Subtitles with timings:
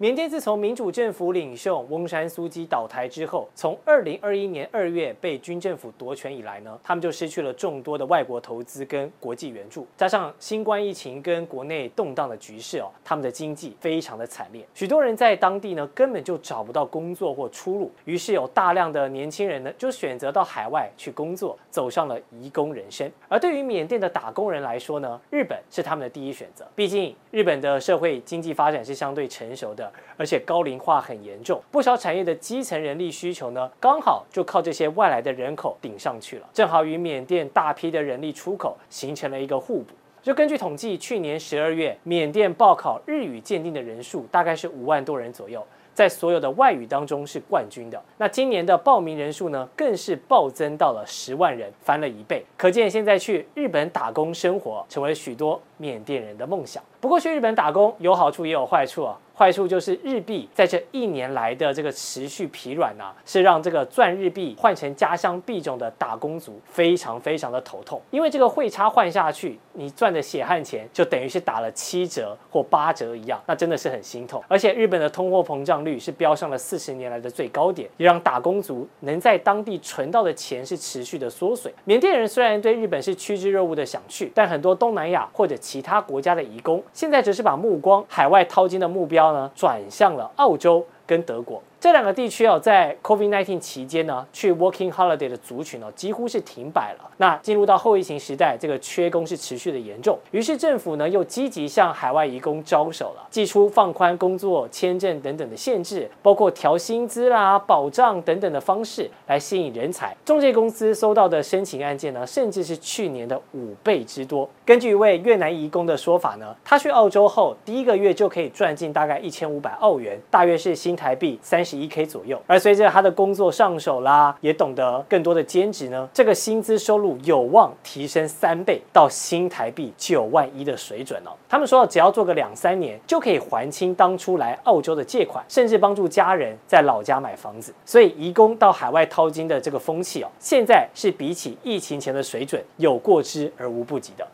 [0.00, 23.10] 缅甸自从民主政府领袖翁山苏姬倒台之后，从二零二一年二月被军政府夺权以来呢，他们就失去了众多的外国投资跟国际援助，加上新冠疫情跟国内动荡的局势哦，他们的经济非常的惨烈，许多人在当地呢根本就找不到工作或出路，于是有大量的年轻人呢就选择到海外去工作，走上了移工人生。
[23.28, 29.87] 而对于缅甸的打工人来说呢，日本是他们的第一选择，毕竟日本的社会经济发展是相对成熟的。
[30.16, 39.94] 而且高龄化很严重，不少产业的基层人力需求呢，刚好就靠这些外来的人口顶上去了，正好与缅甸大批的人力出口形成了一个互补。
[40.20, 48.02] 就根据统计，去年十二月，缅甸报考日语鉴定的人数大概是五万多人左右，在所有的外语当中是冠军的。
[48.18, 52.44] 那今年的报名人数呢，更是暴增到了十万人，翻了一倍。
[52.56, 56.82] 可见现在去日本打工生活，成为许多缅甸人的梦想。
[57.00, 59.18] 不过去日本打工有好处也有坏处啊。
[59.38, 68.02] 坏处就是日币在这一年来的这个持续疲软呐、啊，是让这个赚日币换成家乡币种的打工族非常非常的头痛。
[68.10, 74.42] 因为这个汇差换下去，你赚的血汗钱就等于是打了七折或八折一样，那真的是很心痛。
[74.48, 81.72] 而且日本的通货膨胀率是飙上了四十年来的最高点，也让打工族能在当地存到的钱是持续的缩水。
[81.84, 89.32] 缅甸人虽然对日本是趋之若鹜的想去，但很多东南亚或者其他国家的移工，现在只是把目光海外淘金的目标。
[89.32, 91.62] 呢，转向了澳洲跟德国。
[91.80, 97.10] 这两个地区哦，在 COVID-19 期间呢，去 Working Holiday 的族群哦，几乎是停摆了。
[97.18, 100.18] 那进入到后疫情时代，这个缺工是持续的严重。
[100.32, 110.16] 于是政府呢，又积极向海外移工招手了，祭出放宽工作签证等等的限制，包括调薪资啦、保障等等的方式来吸引人才。
[110.24, 114.48] 中介公司收到的申请案件呢，甚至是去年的五倍之多。
[114.66, 131.30] 根据一位越南移工的说法呢，他去澳洲后，第一个月就可以赚进大概一千五百澳元，大约是新台币三十一 K 左右，而随着他的工作上手啦，也懂得更多的兼职呢，这个薪资收入有望提升三倍到新台币九万一的水准哦。
[131.48, 137.74] 他们说，只要做个两三年，就可以还清当初来澳洲的借款，甚至帮助家人在老家买房子。
[137.84, 144.26] 所以，移工到海外淘金的这个风气哦，现在是比起疫情前的水准有过之而无不及的。